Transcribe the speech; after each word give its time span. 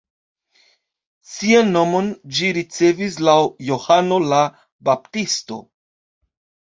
Sian 1.31 1.67
nomon 1.75 2.07
ĝi 2.37 2.49
ricevis 2.57 3.17
laŭ 3.27 3.35
Johano 3.67 4.17
la 4.31 4.39
Baptisto. 4.89 5.59